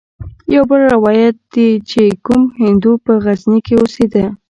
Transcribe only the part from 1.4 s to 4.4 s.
ديه چې کوم هندو په غزني کښې اوسېده.